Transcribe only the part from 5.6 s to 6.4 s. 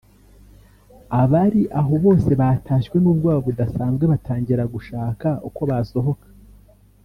basohoka